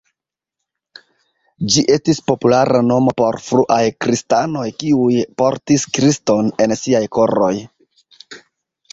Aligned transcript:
Ĝi 1.73 1.81
estis 1.95 2.21
populara 2.29 2.79
nomo 2.85 3.13
por 3.21 3.37
fruaj 3.47 3.77
kristanoj 4.05 4.63
kiuj 4.83 5.11
"portis 5.41 5.85
Kriston 5.99 6.49
en 6.67 6.75
siaj 6.85 7.03
koroj. 7.19 7.51